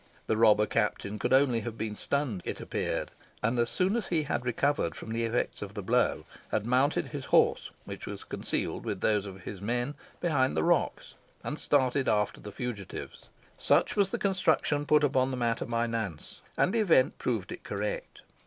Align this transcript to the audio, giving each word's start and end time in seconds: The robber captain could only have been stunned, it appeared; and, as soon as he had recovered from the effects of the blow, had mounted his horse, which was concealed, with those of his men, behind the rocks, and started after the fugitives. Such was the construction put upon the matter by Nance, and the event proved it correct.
The 0.25 0.35
robber 0.35 0.65
captain 0.65 1.19
could 1.19 1.31
only 1.31 1.59
have 1.59 1.77
been 1.77 1.95
stunned, 1.95 2.41
it 2.43 2.59
appeared; 2.59 3.11
and, 3.43 3.59
as 3.59 3.69
soon 3.69 3.95
as 3.95 4.07
he 4.07 4.23
had 4.23 4.43
recovered 4.47 4.95
from 4.95 5.11
the 5.11 5.25
effects 5.25 5.61
of 5.61 5.75
the 5.75 5.83
blow, 5.83 6.23
had 6.49 6.65
mounted 6.65 7.09
his 7.09 7.25
horse, 7.25 7.69
which 7.85 8.07
was 8.07 8.23
concealed, 8.23 8.83
with 8.83 9.01
those 9.01 9.27
of 9.27 9.41
his 9.41 9.61
men, 9.61 9.93
behind 10.19 10.57
the 10.57 10.63
rocks, 10.63 11.13
and 11.43 11.59
started 11.59 12.09
after 12.09 12.41
the 12.41 12.51
fugitives. 12.51 13.29
Such 13.59 13.95
was 13.95 14.09
the 14.09 14.17
construction 14.17 14.87
put 14.87 15.03
upon 15.03 15.29
the 15.29 15.37
matter 15.37 15.65
by 15.65 15.85
Nance, 15.85 16.41
and 16.57 16.73
the 16.73 16.79
event 16.79 17.19
proved 17.19 17.51
it 17.51 17.63
correct. 17.63 18.23